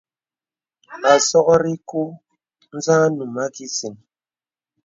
[1.11, 2.01] Àsɔkri kù
[2.85, 3.95] za num a kísìn.